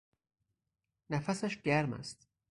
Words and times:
نفسش 1.09 1.61
گرم 1.61 1.93
است 1.93 2.27